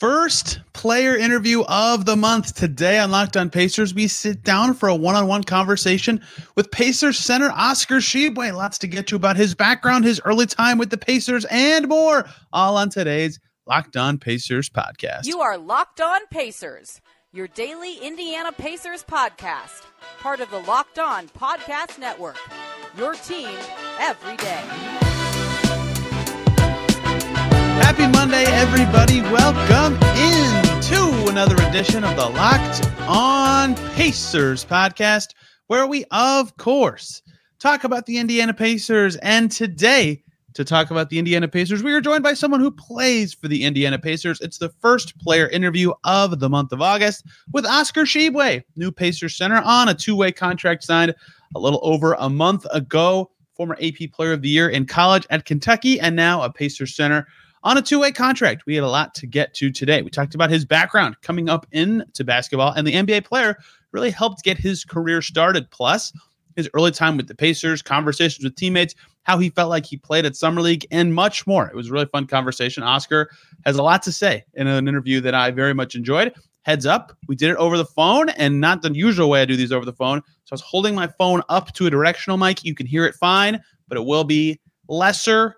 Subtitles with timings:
[0.00, 3.92] First player interview of the month today on Locked On Pacers.
[3.92, 6.22] We sit down for a one-on-one conversation
[6.56, 8.56] with Pacers center Oscar Tshiebwe.
[8.56, 12.26] Lots to get to about his background, his early time with the Pacers, and more.
[12.50, 15.26] All on today's Locked On Pacers podcast.
[15.26, 19.82] You are Locked On Pacers, your daily Indiana Pacers podcast,
[20.20, 22.38] part of the Locked On Podcast Network.
[22.96, 23.54] Your team
[23.98, 25.29] every day.
[27.80, 29.22] Happy Monday, everybody.
[29.22, 35.28] Welcome into another edition of the Locked On Pacers podcast,
[35.66, 37.22] where we, of course,
[37.58, 39.16] talk about the Indiana Pacers.
[39.16, 40.22] And today,
[40.54, 43.64] to talk about the Indiana Pacers, we are joined by someone who plays for the
[43.64, 44.40] Indiana Pacers.
[44.40, 49.36] It's the first player interview of the month of August with Oscar Tshiebwe, new Pacers
[49.36, 51.14] center, on a two way contract signed
[51.54, 53.30] a little over a month ago.
[53.56, 57.26] Former AP Player of the Year in college at Kentucky, and now a Pacers center
[57.62, 58.66] on a two way contract.
[58.66, 60.02] We had a lot to get to today.
[60.02, 63.56] We talked about his background coming up into basketball, and the NBA player
[63.92, 65.70] really helped get his career started.
[65.70, 66.12] Plus,
[66.56, 70.24] his early time with the Pacers, conversations with teammates, how he felt like he played
[70.24, 71.68] at Summer League, and much more.
[71.68, 72.82] It was a really fun conversation.
[72.82, 73.30] Oscar
[73.64, 76.32] has a lot to say in an interview that I very much enjoyed.
[76.62, 79.56] Heads up, we did it over the phone and not the usual way I do
[79.56, 80.20] these over the phone.
[80.44, 82.64] So I was holding my phone up to a directional mic.
[82.64, 85.56] You can hear it fine, but it will be lesser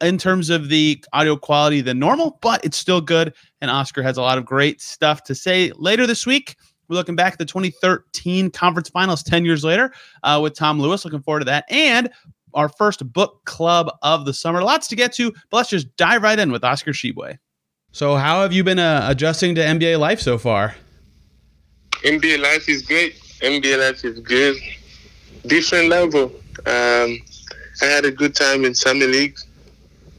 [0.00, 3.34] in terms of the audio quality than normal, but it's still good.
[3.60, 6.56] And Oscar has a lot of great stuff to say later this week.
[6.88, 11.04] We're looking back at the 2013 conference finals 10 years later uh, with Tom Lewis.
[11.04, 11.64] Looking forward to that.
[11.68, 12.10] And
[12.54, 14.62] our first book club of the summer.
[14.62, 17.38] Lots to get to, but let's just dive right in with Oscar Tshiebwe.
[17.92, 20.74] So, how have you been uh, adjusting to NBA life so far?
[22.04, 23.16] NBA life is great.
[23.40, 24.56] NBA life is good.
[25.46, 26.24] Different level.
[26.66, 27.18] Um,
[27.80, 29.38] I had a good time in summer league.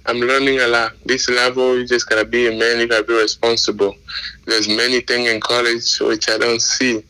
[0.09, 0.93] I'm learning a lot.
[1.05, 2.79] This level, you just gotta be a man.
[2.79, 3.95] You gotta be responsible.
[4.47, 7.03] There's many things in college which I don't see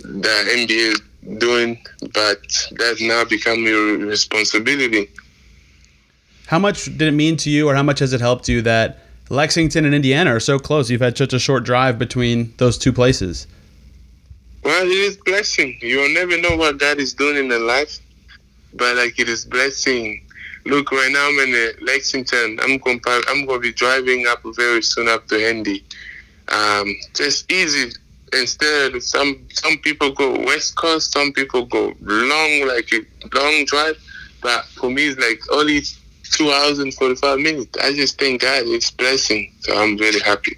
[0.00, 1.82] the NBA doing,
[2.12, 5.08] but that now become your responsibility.
[6.46, 8.98] How much did it mean to you, or how much has it helped you that
[9.30, 10.90] Lexington and Indiana are so close?
[10.90, 13.46] You've had such a short drive between those two places.
[14.62, 15.78] Well, it is blessing.
[15.80, 17.98] You'll never know what God is doing in the life,
[18.74, 20.26] but like it is blessing
[20.66, 22.58] Look, right now I'm in uh, Lexington.
[22.60, 23.00] I'm going.
[23.06, 25.84] I'm to be driving up very soon up to Indy.
[26.48, 27.92] Um, just easy.
[28.32, 31.12] Instead, some some people go west coast.
[31.12, 33.00] Some people go long, like a
[33.34, 33.98] long drive.
[34.42, 35.82] But for me, it's like only
[36.32, 37.76] two hours and forty five minutes.
[37.82, 39.52] I just thank God it's blessing.
[39.60, 40.56] So I'm really happy.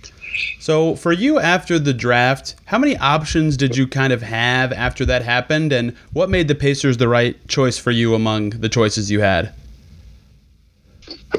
[0.58, 5.04] So for you after the draft, how many options did you kind of have after
[5.06, 9.10] that happened, and what made the Pacers the right choice for you among the choices
[9.10, 9.54] you had?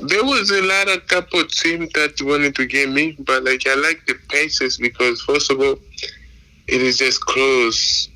[0.02, 3.76] There was a lot of couple teams that wanted to get me, but like I
[3.76, 5.78] like the Pacers because first of all,
[6.68, 8.10] it is just close.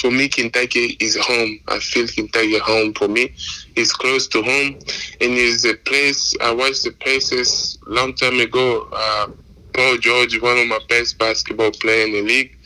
[0.00, 1.60] For me, Kentucky is home.
[1.68, 3.34] I feel Kentucky home for me.
[3.76, 4.74] It's close to home,
[5.20, 8.88] and it's a place I watched the Pacers long time ago.
[8.92, 9.28] Uh,
[9.74, 12.56] Paul George, one of my best basketball players in the league.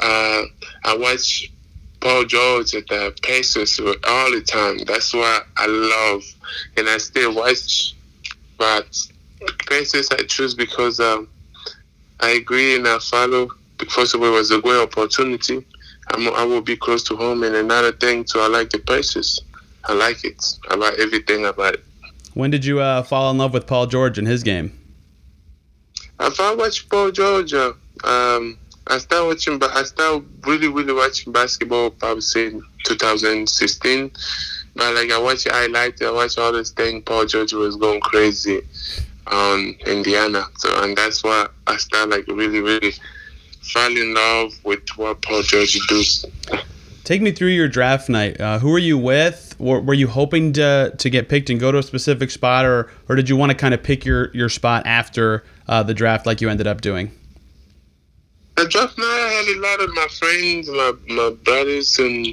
[0.00, 0.42] Uh,
[0.84, 1.50] I watched
[2.04, 4.76] Paul George at the Pacers all the time.
[4.86, 6.22] That's why I love,
[6.76, 7.94] and I still watch.
[8.58, 8.94] But
[9.66, 11.28] Pacers I choose because um,
[12.20, 13.48] I agree and I follow.
[13.88, 15.64] First of all, it was a great opportunity.
[16.08, 19.40] I'm, I will be close to home, and another thing too, I like the Pacers.
[19.84, 20.44] I like it.
[20.68, 21.84] I like everything about it.
[22.34, 24.78] When did you uh, fall in love with Paul George and his game?
[26.20, 27.72] If I watched Paul George, uh,
[28.04, 31.90] um, I started watching, but I started really, really watching basketball.
[31.90, 32.50] Probably say
[32.84, 34.10] 2016.
[34.76, 37.02] But like I watch highlights, I watch all this thing.
[37.02, 38.62] Paul George was going crazy
[39.26, 40.46] on Indiana.
[40.58, 42.92] So and that's why I started like really, really
[43.62, 46.26] fall in love with what Paul George does.
[47.04, 48.40] Take me through your draft night.
[48.40, 49.54] Uh, who were you with?
[49.58, 52.90] Were, were, you hoping to to get picked and go to a specific spot, or
[53.08, 56.26] or did you want to kind of pick your your spot after uh, the draft,
[56.26, 57.12] like you ended up doing?
[58.56, 62.26] I draft I had a lot of my friends, my my brothers, and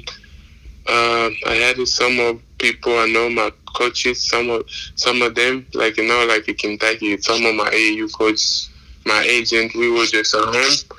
[0.88, 4.64] uh, I had some of people I know, my coaches, some of
[4.94, 8.70] some of them, like you know, like in Kentucky, some of my AU coaches,
[9.04, 10.98] my agent, we were just at home.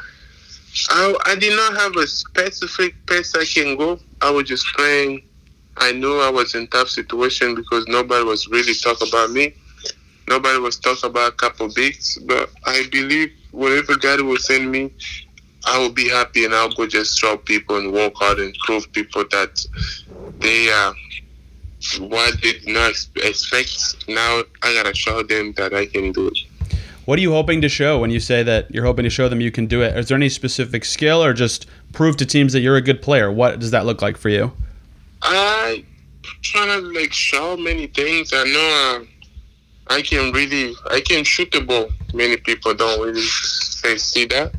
[0.89, 3.99] I, I did not have a specific place I can go.
[4.21, 5.23] I was just playing.
[5.77, 9.53] I knew I was in tough situation because nobody was really talking about me.
[10.27, 14.91] Nobody was talking about a couple bigs, but I believe whatever God will send me,
[15.65, 18.91] I will be happy and I'll go just show people and work hard and prove
[18.91, 19.65] people that
[20.39, 20.94] they are
[22.00, 24.07] what they did not expect.
[24.07, 26.38] Now I gotta show them that I can do it.
[27.05, 29.41] What are you hoping to show when you say that you're hoping to show them
[29.41, 29.95] you can do it?
[29.97, 33.31] Is there any specific skill or just prove to teams that you're a good player?
[33.31, 34.53] What does that look like for you?
[35.21, 35.83] I
[36.41, 38.31] trying to like show many things.
[38.33, 39.06] I know uh,
[39.88, 41.89] I can really I can shoot the ball.
[42.13, 43.21] Many people don't really
[43.97, 44.53] see that.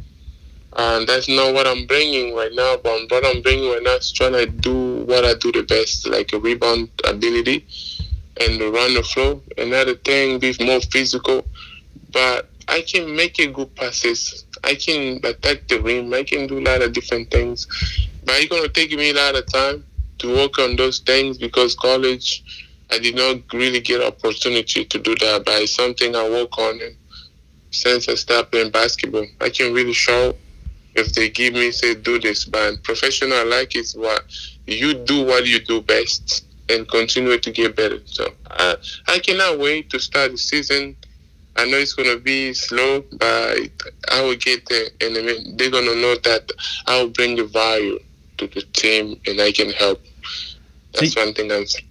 [0.77, 2.77] And that's not what I'm bringing right now.
[2.77, 6.07] But what I'm bringing right now is trying to do what I do the best,
[6.09, 7.67] like a rebound ability
[8.41, 9.41] and run the flow.
[9.57, 11.47] Another thing, be more physical.
[12.13, 14.45] But I can make a good passes.
[14.65, 16.13] I can attack the rim.
[16.13, 17.67] I can do a lot of different things.
[18.25, 19.85] But it's gonna take me a lot of time
[20.19, 25.15] to work on those things because college, I did not really get opportunity to do
[25.17, 25.45] that.
[25.45, 26.81] But it's something I work on.
[26.81, 26.97] And
[27.71, 30.37] since I started playing basketball, I can really show
[30.95, 32.45] if they give me say do this.
[32.45, 34.25] But professional, I like is what
[34.67, 38.01] you do what you do best and continue to get better.
[38.07, 38.77] So I,
[39.09, 40.97] I cannot wait to start the season.
[41.57, 43.59] I know it's gonna be slow, but
[44.11, 45.15] I will get there, and
[45.59, 46.51] they're gonna know that
[46.87, 48.01] I will bring the value
[48.39, 50.03] to the team, and I can help.
[50.95, 51.91] That's one thing I'm saying.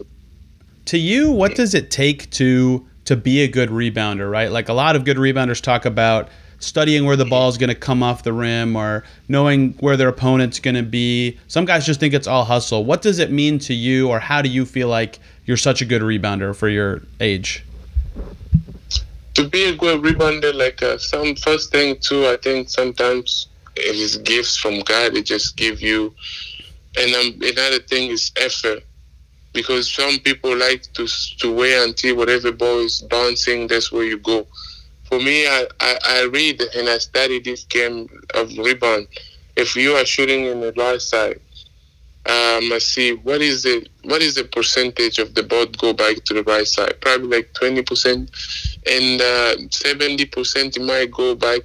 [0.85, 4.29] To you, what does it take to to be a good rebounder?
[4.29, 7.69] Right, like a lot of good rebounders talk about studying where the ball is going
[7.69, 11.37] to come off the rim or knowing where their opponent's going to be.
[11.47, 12.85] Some guys just think it's all hustle.
[12.85, 15.85] What does it mean to you, or how do you feel like you're such a
[15.85, 17.65] good rebounder for your age?
[19.35, 23.95] To be a good rebounder, like uh, some first thing too, I think sometimes it
[23.95, 25.13] is gifts from God.
[25.13, 26.13] They just give you,
[26.97, 28.83] and um, another thing is effort
[29.53, 31.07] because some people like to
[31.39, 34.47] to wait until whatever ball is bouncing, that's where you go
[35.13, 39.07] for me, I, I, I, read and I study this game of rebound.
[39.55, 41.39] If you are shooting in the right side,
[42.25, 46.15] um, I see what is the what is the percentage of the ball go back
[46.23, 46.99] to the right side?
[46.99, 48.31] Probably like twenty percent,
[48.89, 51.61] and uh, seventy uh, percent might go back.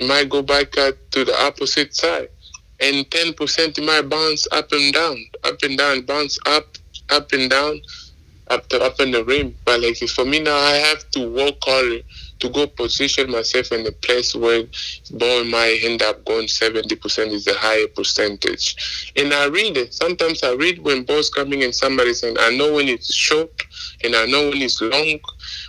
[0.00, 2.30] Might go back uh, to the opposite side,
[2.80, 6.66] and ten percent might bounce up and down, up and down, bounce up,
[7.10, 7.80] up and down,
[8.48, 9.54] up to up in the rim.
[9.64, 12.00] But like for me now, I have to work harder
[12.40, 14.64] to go position myself in a place where
[15.12, 19.12] ball might end up going 70% is a higher percentage.
[19.16, 19.94] And I read it.
[19.94, 23.50] Sometimes I read when ball's coming and somebody's saying, I know when it's short
[24.02, 25.20] and I know when it's long.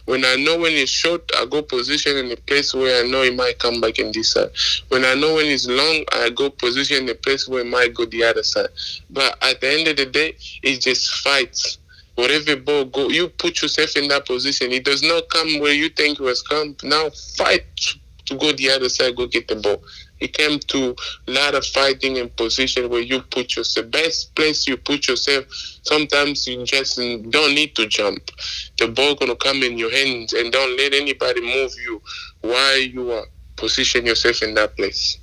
[0.06, 3.22] When I know when it's short, I go position in a place where I know
[3.22, 4.50] it might come back in this side.
[4.90, 7.94] When I know when it's long, I go position in a place where it might
[7.94, 8.70] go the other side.
[9.10, 11.78] But at the end of the day, it's just fights
[12.16, 14.72] whatever ball go, you put yourself in that position.
[14.72, 16.76] It does not come where you think it was come.
[16.84, 17.66] Now fight
[18.26, 19.84] to go the other side, go get the ball.
[20.20, 20.96] It came to
[21.28, 23.90] a lot of fighting and position where you put yourself.
[23.90, 25.46] Best place you put yourself.
[25.82, 28.30] Sometimes you just don't need to jump.
[28.78, 32.02] The ball gonna come in your hands, and don't let anybody move you
[32.42, 33.26] while you are
[33.56, 35.18] position yourself in that place.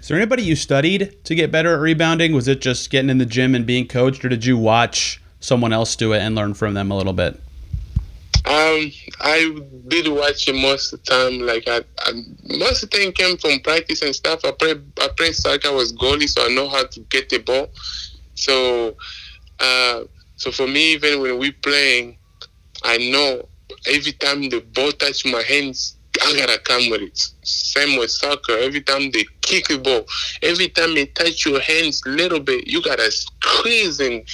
[0.00, 2.32] Is there anybody you studied to get better at rebounding?
[2.34, 5.72] Was it just getting in the gym and being coached, or did you watch someone
[5.72, 7.34] else do it and learn from them a little bit?
[8.46, 9.58] Um, I
[9.88, 11.40] did watch it most of the time.
[11.40, 12.12] Like I, I
[12.58, 14.40] most of the came from practice and stuff.
[14.44, 15.68] I play, I soccer.
[15.68, 17.68] I was goalie, so I know how to get the ball.
[18.34, 18.96] So,
[19.60, 20.04] uh,
[20.36, 22.18] so for me, even when we playing,
[22.82, 23.48] I know
[23.86, 27.18] every time the ball touch my hands, I gotta come with it.
[27.42, 28.58] Same with soccer.
[28.58, 30.04] Every time they kick the ball,
[30.42, 34.26] every time they touch your hands little bit, you gotta squeeze and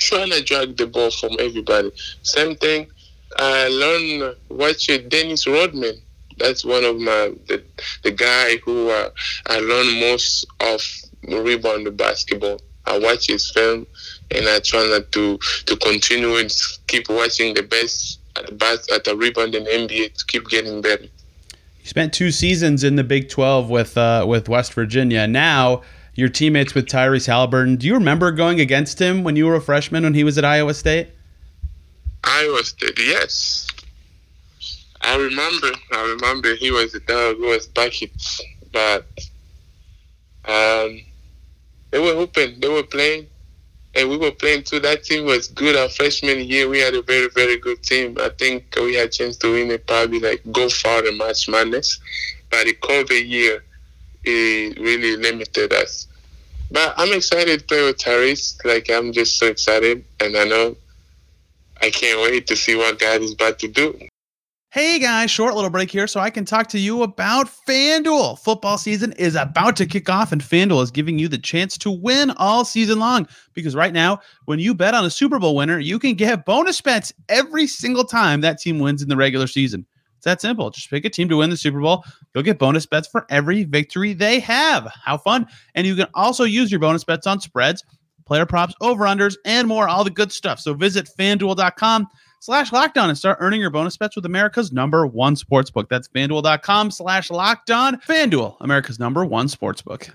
[0.00, 1.92] trying to drag the ball from everybody.
[2.22, 2.88] Same thing.
[3.36, 5.94] I learned watching Dennis Rodman.
[6.38, 7.62] That's one of my the,
[8.02, 9.10] the guy who uh,
[9.46, 10.82] I learned most of
[11.28, 12.60] rebound basketball.
[12.86, 13.86] I watch his film
[14.30, 16.50] and I try not to to continue and
[16.86, 20.80] keep watching the best at the best at the rebound in NBA to keep getting
[20.80, 21.04] better.
[21.04, 25.26] You spent two seasons in the Big Twelve with uh, with West Virginia.
[25.26, 25.82] Now
[26.20, 27.76] your teammates with Tyrese Halliburton.
[27.76, 30.44] Do you remember going against him when you were a freshman when he was at
[30.44, 31.08] Iowa State?
[32.22, 33.66] Iowa State, yes.
[35.00, 35.70] I remember.
[35.92, 39.06] I remember he was a dog who was buckets, but
[40.44, 41.00] um,
[41.90, 43.26] they were hoping, they were playing,
[43.94, 44.78] and we were playing too.
[44.78, 45.74] That team was good.
[45.74, 48.18] Our freshman year, we had a very, very good team.
[48.20, 51.48] I think we had a chance to win it, probably like go far in March
[51.48, 51.98] Madness.
[52.50, 53.64] But the COVID year,
[54.24, 56.08] it really limited us.
[56.70, 58.64] But I'm excited to play with Tyrese.
[58.64, 60.76] Like I'm just so excited, and I know
[61.82, 63.98] I can't wait to see what God is about to do.
[64.72, 68.38] Hey guys, short little break here so I can talk to you about FanDuel.
[68.38, 71.90] Football season is about to kick off, and FanDuel is giving you the chance to
[71.90, 73.26] win all season long.
[73.52, 76.80] Because right now, when you bet on a Super Bowl winner, you can get bonus
[76.80, 79.86] bets every single time that team wins in the regular season.
[80.20, 80.68] It's that simple.
[80.68, 82.04] Just pick a team to win the Super Bowl.
[82.34, 84.86] You'll get bonus bets for every victory they have.
[85.02, 85.46] How fun.
[85.74, 87.82] And you can also use your bonus bets on spreads,
[88.26, 90.60] player props, over-unders, and more, all the good stuff.
[90.60, 92.06] So visit fanduel.com
[92.40, 95.88] slash lockdown and start earning your bonus bets with America's number one sportsbook.
[95.88, 98.04] That's fanduel.com slash lockdown.
[98.04, 100.10] Fanduel, America's number one sportsbook.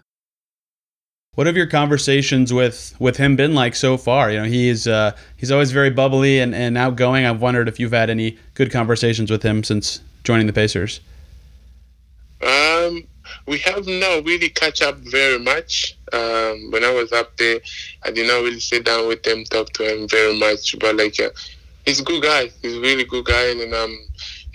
[1.35, 4.31] What have your conversations with with him been like so far?
[4.31, 7.25] You know, he's uh, he's always very bubbly and, and outgoing.
[7.25, 11.01] I've wondered if you've had any good conversations with him since joining the Pacers.
[12.41, 13.03] Um,
[13.47, 15.97] we have not really catch up very much.
[16.13, 17.59] Um, when I was up there,
[18.03, 20.77] I did not really sit down with him, talk to him very much.
[20.79, 21.29] But like, uh,
[21.85, 22.49] he's a good guy.
[22.61, 23.97] He's a really good guy, and um,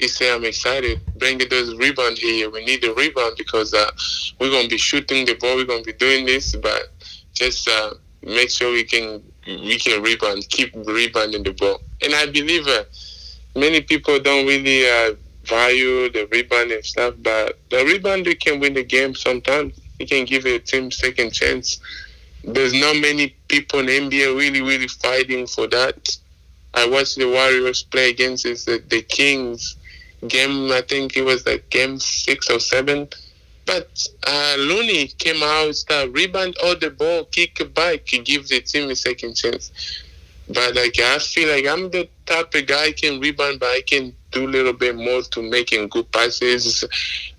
[0.00, 0.99] he said, "I'm excited.
[1.19, 2.49] Bring those rebound here.
[2.49, 3.90] We need the rebound because uh,
[4.38, 5.57] we're gonna be shooting the ball.
[5.57, 6.88] We're gonna be doing this, but
[7.35, 12.26] just uh, make sure we can we can rebound, keep rebounding the ball." And I
[12.26, 12.85] believe uh,
[13.54, 18.73] many people don't really uh, value the rebound and stuff, but the rebounder can win
[18.73, 19.78] the game sometimes.
[19.99, 21.78] He can give a team second chance.
[22.42, 26.16] There's not many people in NBA really, really fighting for that.
[26.73, 29.76] I watched the Warriors play against the Kings
[30.28, 30.70] game.
[30.72, 33.08] I think it was like game six or seven.
[33.66, 38.90] But uh, Looney came out, start rebound all the ball, kick back, give the team
[38.90, 39.70] a second chance.
[40.48, 44.12] But like I feel like I'm the type of guy can rebound, but I can
[44.32, 46.84] do a little bit more to making good passes,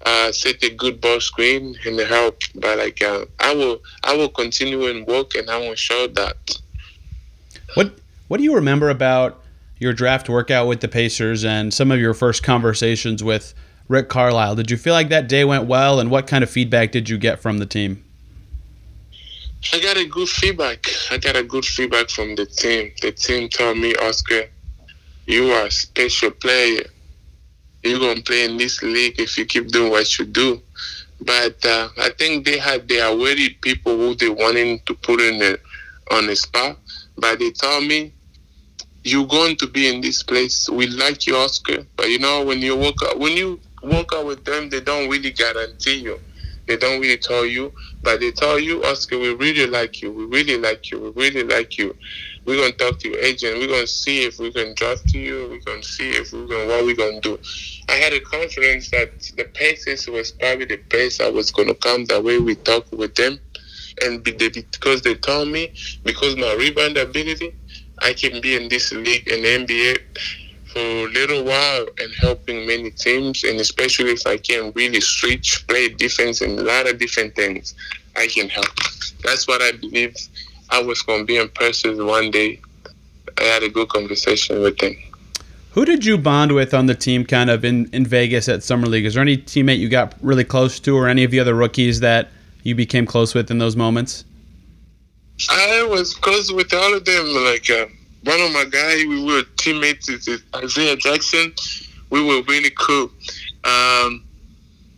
[0.05, 2.39] uh, set a good ball screen and help.
[2.55, 6.37] But like uh, I will, I will continue and work, and I will show that.
[7.73, 7.93] What
[8.29, 9.43] What do you remember about
[9.81, 13.55] your draft workout with the Pacers and some of your first conversations with
[13.87, 14.55] Rick Carlisle?
[14.55, 17.17] Did you feel like that day went well, and what kind of feedback did you
[17.17, 18.03] get from the team?
[19.73, 20.85] I got a good feedback.
[21.09, 22.91] I got a good feedback from the team.
[23.01, 24.43] The team told me, Oscar,
[25.25, 26.83] you are a special player.
[27.83, 30.61] You're gonna play in this league if you keep doing what you do.
[31.21, 35.39] But uh, I think they had they worried people who they wanted to put in
[35.39, 35.59] the,
[36.11, 36.77] on the spot.
[37.17, 38.13] But they told me,
[39.03, 40.69] you're going to be in this place.
[40.69, 41.85] We like you, Oscar.
[41.95, 45.09] But you know, when you work out, when you work out with them, they don't
[45.09, 46.19] really guarantee you.
[46.67, 50.11] They don't really tell you, but they tell you, Oscar, we really like you.
[50.11, 50.99] We really like you.
[50.99, 51.95] We really like you.
[52.45, 53.57] We're gonna talk to your agent.
[53.57, 55.47] We're gonna see if we can draft you.
[55.49, 57.39] We're gonna see if we're gonna what we're gonna do.
[57.89, 62.05] I had a confidence that the Pacers was probably the place I was gonna come.
[62.05, 63.39] That way we talk with them,
[64.03, 67.53] and because they told me because my rebound ability,
[68.01, 69.99] I can be in this league in NBA
[70.73, 75.65] for a little while and helping many teams, and especially if I can really switch,
[75.67, 77.75] play defense, and a lot of different things,
[78.15, 78.73] I can help.
[79.23, 80.15] That's what I believe.
[80.69, 82.61] I was going to be in person one day.
[83.37, 84.95] I had a good conversation with them.
[85.71, 88.87] Who did you bond with on the team, kind of in, in Vegas at Summer
[88.87, 89.05] League?
[89.05, 91.99] Is there any teammate you got really close to, or any of the other rookies
[92.01, 92.29] that
[92.63, 94.25] you became close with in those moments?
[95.49, 97.25] I was close with all of them.
[97.45, 97.87] Like, uh,
[98.23, 101.53] one of my guys, we were teammates, is Isaiah Jackson.
[102.09, 103.09] We were really cool.
[103.63, 104.25] Um,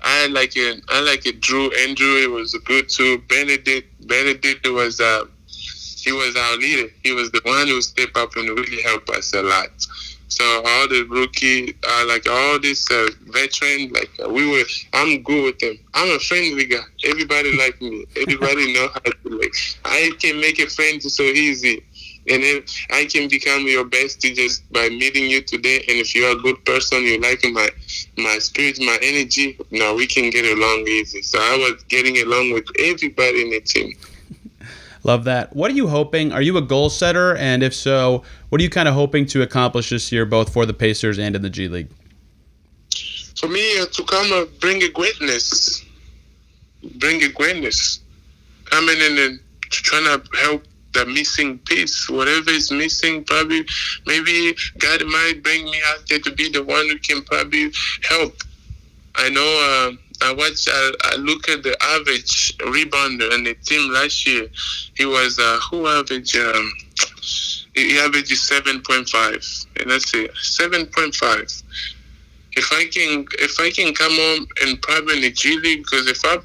[0.01, 0.83] I like it.
[0.89, 1.39] I like it.
[1.39, 3.19] Drew Andrew, it was good too.
[3.29, 6.89] Bennedict, Bennedict was uh, he was our leader.
[7.03, 9.69] He was the one who stepped up and really helped us a lot.
[10.27, 14.63] So all the rookie, uh, like all this uh, veteran, like uh, we were,
[14.93, 15.77] I'm good with them.
[15.93, 16.83] I'm a friendly guy.
[17.05, 18.05] Everybody like me.
[18.19, 19.53] Everybody know how to like.
[19.85, 21.83] I can make a friend so easy
[22.29, 25.77] and then I can become your bestie just by meeting you today.
[25.87, 27.69] And if you're a good person, you like my
[28.17, 31.21] my spirit, my energy, now we can get along easy.
[31.21, 33.93] So I was getting along with everybody in the team.
[35.05, 35.53] Love that.
[35.53, 36.31] What are you hoping?
[36.31, 37.35] Are you a goal setter?
[37.35, 40.67] And if so, what are you kind of hoping to accomplish this year, both for
[40.67, 41.89] the Pacers and in the G League?
[43.35, 45.83] For me, uh, to come uh, bring a greatness,
[46.99, 48.01] bring a greatness,
[48.65, 49.39] coming in and
[49.71, 53.65] trying to help the missing piece, whatever is missing, probably
[54.05, 57.71] maybe God might bring me out there to be the one who can probably
[58.07, 58.35] help.
[59.15, 59.41] I know.
[59.41, 60.67] Uh, I watch.
[60.71, 64.47] I, I, look at the average rebounder and the team last year.
[64.93, 66.37] He was uh, who averaged.
[66.37, 66.71] Um,
[67.73, 67.95] he
[68.81, 69.43] point five,
[69.79, 70.35] and that's it.
[70.37, 71.51] Seven point five.
[72.55, 76.07] If I can, if I can come on and probably in the G League, because
[76.07, 76.37] if I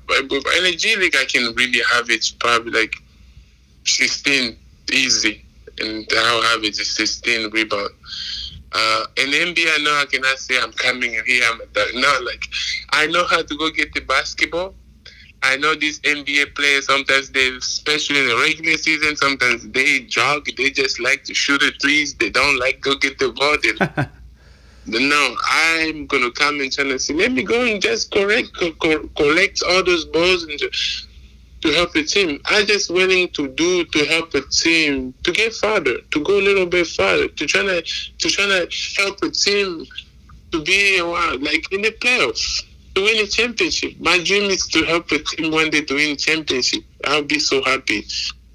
[0.57, 2.95] in the G League, I can really have it probably like
[3.85, 4.57] 16
[4.91, 5.45] easy,
[5.81, 7.91] and I'll have it 16 rebound.
[8.73, 11.43] Uh, in NBA, know I cannot say I'm coming in here.
[11.47, 11.89] I'm that.
[11.95, 12.45] No, like
[12.91, 14.75] I know how to go get the basketball.
[15.43, 20.47] I know these NBA players sometimes they, especially in the regular season, sometimes they jog.
[20.57, 22.15] They just like to shoot the threes.
[22.15, 23.57] They don't like go get the ball.
[23.63, 24.09] They,
[24.99, 28.73] no, I'm gonna come in China and say, let me go and just correct, co-
[28.73, 30.71] co- collect all those balls and ju-
[31.63, 32.41] to help the team.
[32.47, 36.43] I just willing to do to help a team to get farther, to go a
[36.43, 38.69] little bit farther, to try to to try to
[39.03, 39.87] help a team
[40.53, 42.65] to be like in the playoffs,
[42.99, 43.95] to win a championship.
[44.01, 46.83] My dream is to help a team one day to win championship.
[47.05, 48.05] I'll be so happy.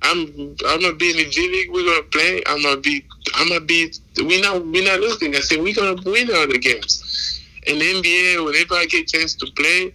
[0.01, 1.71] I'm I'm gonna be in the G League.
[1.71, 2.43] We're gonna play.
[2.45, 3.93] I'm gonna be I'm gonna be.
[4.17, 5.33] We're not we're not losing.
[5.35, 7.39] I said we're gonna win all the games.
[7.65, 9.93] In the NBA, whenever I get a chance to play,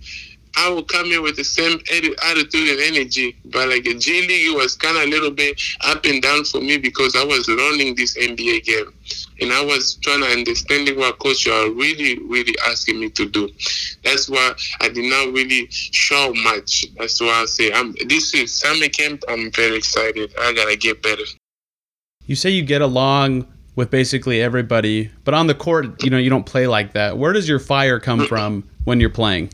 [0.58, 3.36] I will come in with the same attitude and energy.
[3.44, 6.44] But like the G League, it was kind of a little bit up and down
[6.44, 8.92] for me because I was learning this NBA game,
[9.40, 13.48] and I was trying to understanding what coach are really really asking me to do.
[14.02, 16.86] That's why I did not really show much.
[16.96, 17.94] That's why I say I'm.
[18.08, 19.22] This is summer camp.
[19.28, 20.34] I'm very excited.
[20.40, 21.24] I gotta get better.
[22.26, 23.46] You say you get along
[23.76, 27.16] with basically everybody, but on the court, you know, you don't play like that.
[27.16, 29.50] Where does your fire come from when you're playing?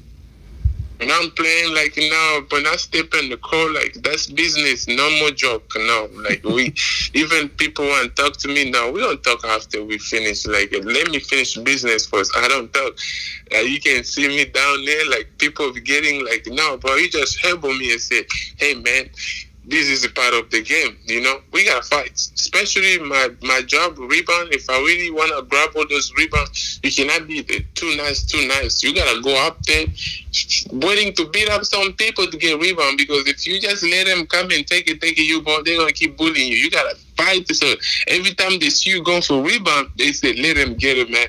[1.05, 5.11] When I'm playing like now, when I step in the call, like that's business, no
[5.21, 5.71] more joke.
[5.77, 6.75] No, like we,
[7.13, 8.91] even people want to talk to me now.
[8.91, 10.47] We don't talk after we finish.
[10.47, 12.35] Like let me finish business first.
[12.35, 12.97] I don't talk.
[13.53, 16.95] Like you can see me down there, like people getting like no, bro.
[16.95, 18.25] You just elbow me and say,
[18.57, 19.11] hey man,
[19.67, 20.97] this is a part of the game.
[21.05, 22.13] You know, we gotta fight.
[22.13, 24.53] Especially my my job rebound.
[24.53, 27.43] If I really wanna grab all those rebounds, you cannot be
[27.75, 28.83] too nice, too nice.
[28.83, 29.87] You gotta go up there,
[30.73, 32.99] waiting to beat up some people to get rebound.
[32.99, 35.79] Because if you just let them come and take it, take it, you ball, they're
[35.79, 36.59] gonna keep bullying you.
[36.59, 37.49] You gotta fight.
[37.55, 37.75] So
[38.09, 41.29] every time they see you going for rebound, they say, let them get it, man.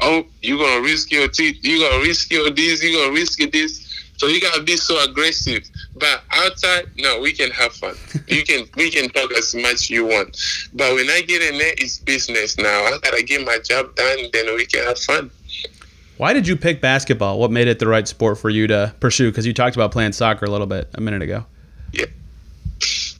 [0.00, 1.58] Oh, you gonna risk your teeth.
[1.62, 2.82] You gonna risk your this.
[2.82, 3.86] You gonna risk this.
[4.18, 5.68] So you gotta be so aggressive.
[5.98, 7.94] But outside, no, we can have fun.
[8.28, 10.36] You can we can talk as much you want.
[10.74, 12.84] But when I get in there, it's business now.
[12.84, 15.30] I gotta get my job done, then we can have fun.
[16.18, 17.38] Why did you pick basketball?
[17.38, 19.30] What made it the right sport for you to pursue?
[19.30, 21.44] Because you talked about playing soccer a little bit a minute ago.
[21.92, 22.06] Yeah.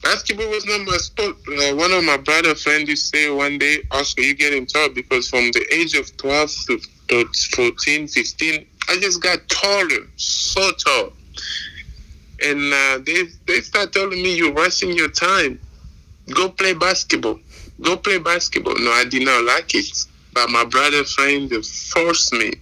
[0.03, 1.35] Basketball was not my sport.
[1.47, 4.65] Uh, one of my brother friends used to say one day, Oscar, you get in
[4.65, 10.07] trouble because from the age of 12 to, to 14, 15, I just got taller,
[10.15, 11.13] so tall.
[12.43, 15.59] And uh, they, they start telling me, you're wasting your time.
[16.33, 17.39] Go play basketball.
[17.81, 18.75] Go play basketball.
[18.77, 20.05] No, I did not like it.
[20.33, 22.53] But my brother friend forced me.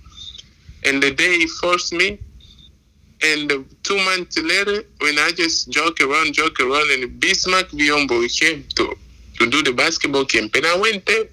[0.85, 2.19] And the day he forced me,
[3.23, 8.65] and two months later, when I just joke around, joke around, and Bismack Biyombo came
[8.75, 8.95] to,
[9.39, 11.25] to do the basketball camp, and I went there.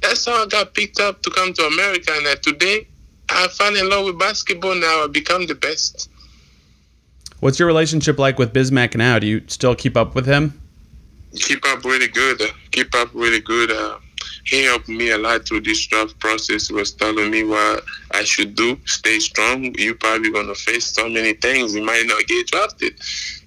[0.00, 2.12] That's how I got picked up to come to America.
[2.12, 2.88] And uh, today,
[3.28, 4.74] I fell in love with basketball.
[4.74, 6.10] Now I become the best.
[7.42, 9.18] What's your relationship like with Bismack now?
[9.18, 10.62] Do you still keep up with him?
[11.34, 12.40] Keep up really good.
[12.70, 13.68] Keep up really good.
[13.68, 13.98] Uh,
[14.44, 16.68] he helped me a lot through this draft process.
[16.68, 18.76] He was telling me what I should do.
[18.86, 19.74] Stay strong.
[19.78, 21.74] You're probably gonna face so many things.
[21.74, 22.94] You might not get drafted.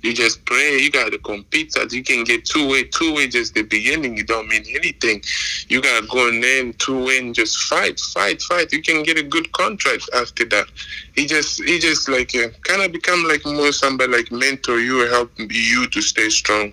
[0.02, 0.78] You just pray.
[0.78, 2.84] You gotta compete that you can get two way.
[2.84, 4.16] Two way just the beginning.
[4.16, 5.22] You don't mean anything.
[5.68, 8.72] You gotta go in there two way and just fight, fight, fight.
[8.72, 10.68] You can get a good contract after that.
[11.14, 15.00] He just he just like uh, kind of become like more somebody like mentor you,
[15.10, 16.72] help you to stay strong.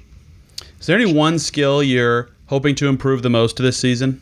[0.78, 4.20] Is there any one skill you're hoping to improve the most this season?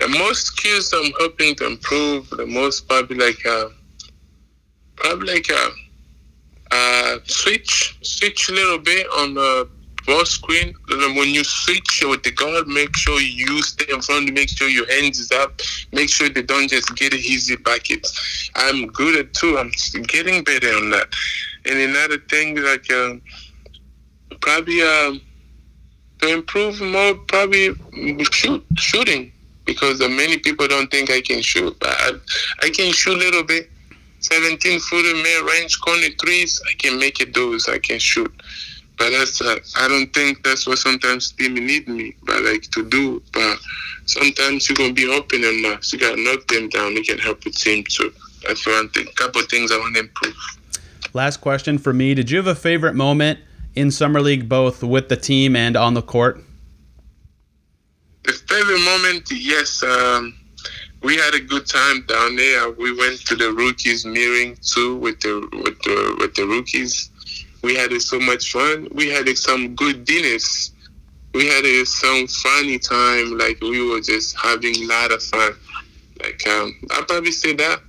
[0.00, 3.68] The most skills I'm hoping to improve, the most probably like uh,
[4.96, 5.70] probably like uh,
[6.72, 9.68] uh, switch switch a little bit on the
[10.06, 10.74] ball screen.
[10.88, 14.32] When you switch with the guard, make sure you stay in front.
[14.32, 15.60] Make sure your hands is up.
[15.92, 18.04] Make sure they don't just get easy bucket.
[18.56, 19.56] I'm good at too.
[19.56, 19.70] I'm
[20.08, 21.14] getting better on that.
[21.64, 23.14] And another thing like uh,
[24.40, 25.12] probably uh,
[26.26, 27.74] to improve more, probably
[28.30, 29.32] shoot shooting
[29.64, 31.76] because many people don't think I can shoot.
[31.80, 32.12] But I,
[32.62, 33.70] I can shoot a little bit.
[34.20, 37.68] 17 footer mid range corner threes, I can make it those.
[37.68, 38.32] I can shoot.
[38.96, 42.88] But that's uh, I don't think that's what sometimes team need me, but like to
[42.88, 43.22] do.
[43.32, 43.58] But
[44.06, 45.84] sometimes you're gonna be open enough.
[45.84, 46.92] So you gotta knock them down.
[46.92, 48.12] It can help the team too.
[48.46, 49.06] That's one thing.
[49.16, 50.36] Couple things I want to improve.
[51.12, 52.14] Last question for me.
[52.14, 53.40] Did you have a favorite moment
[53.74, 56.40] in Summer League, both with the team and on the court?
[58.24, 59.82] The favorite moment, yes.
[59.82, 60.34] Um,
[61.04, 62.70] we had a good time down there.
[62.70, 67.10] We went to the rookies meeting too with the with the with the rookies.
[67.62, 68.88] We had so much fun.
[68.92, 70.72] We had some good dinners.
[71.34, 73.36] We had some funny time.
[73.36, 75.52] Like we were just having a lot of fun.
[76.22, 77.80] Like um, I probably say that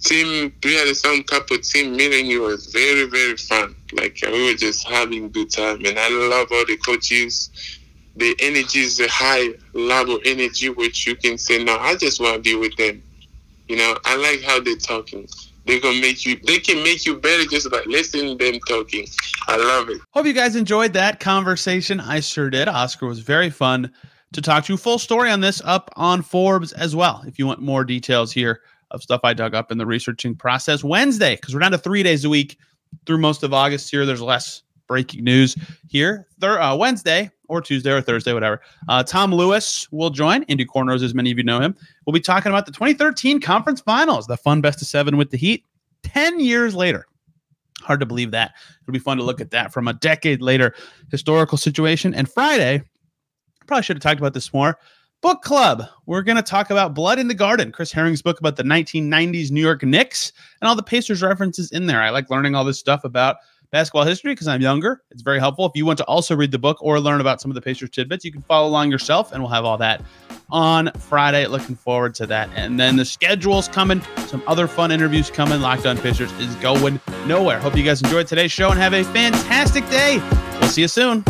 [0.00, 0.50] team.
[0.64, 2.30] We had some couple team meeting.
[2.30, 3.75] It was very very fun.
[3.92, 7.50] Like we were just having good time, and I love all the coaches
[8.16, 12.36] the energy is a high level energy, which you can say, no, I just want
[12.36, 13.02] to be with them.
[13.68, 15.28] You know, I like how they're talking.
[15.66, 16.38] They gonna make you.
[16.46, 19.06] They can make you better just by listening them talking.
[19.48, 20.00] I love it.
[20.12, 21.98] Hope you guys enjoyed that conversation.
[21.98, 22.68] I sure did.
[22.68, 23.92] Oscar was very fun
[24.32, 24.76] to talk to.
[24.76, 27.22] Full story on this up on Forbes as well.
[27.26, 28.60] If you want more details here
[28.92, 32.04] of stuff I dug up in the researching process Wednesday, because we're down to three
[32.04, 32.56] days a week
[33.06, 34.06] through most of August here.
[34.06, 35.56] There's less breaking news
[35.88, 36.26] here.
[36.40, 38.60] Thir- uh, Wednesday or Tuesday or Thursday, whatever.
[38.88, 40.42] Uh, Tom Lewis will join.
[40.44, 41.76] Indy Cornrows, as many of you know him.
[42.04, 45.36] We'll be talking about the 2013 conference finals, the fun best of seven with the
[45.36, 45.64] Heat
[46.02, 47.06] 10 years later.
[47.82, 48.52] Hard to believe that.
[48.82, 50.74] It'll be fun to look at that from a decade later
[51.10, 52.14] historical situation.
[52.14, 52.82] And Friday,
[53.66, 54.78] probably should have talked about this more.
[55.22, 55.82] Book club.
[56.04, 59.50] We're going to talk about Blood in the Garden, Chris Herring's book about the 1990s
[59.50, 62.02] New York Knicks and all the Pacers references in there.
[62.02, 63.36] I like learning all this stuff about
[63.70, 65.02] basketball history because I'm younger.
[65.10, 65.66] It's very helpful.
[65.66, 67.90] If you want to also read the book or learn about some of the Pacers
[67.90, 70.02] tidbits, you can follow along yourself, and we'll have all that
[70.50, 71.46] on Friday.
[71.46, 72.50] Looking forward to that.
[72.54, 75.60] And then the schedule's coming, some other fun interviews coming.
[75.60, 77.58] Locked on Pacers is going nowhere.
[77.58, 80.18] Hope you guys enjoyed today's show and have a fantastic day.
[80.60, 81.24] We'll see you soon.